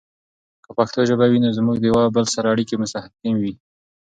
که 0.63 0.69
پښتو 0.77 0.99
ژبه 1.09 1.25
وي، 1.29 1.39
نو 1.43 1.49
زموږ 1.57 1.75
د 1.79 1.85
یوه 1.91 2.03
بل 2.15 2.25
سره 2.35 2.47
اړیکې 2.53 2.75
مستحکم 2.81 3.33
وي. 3.41 3.53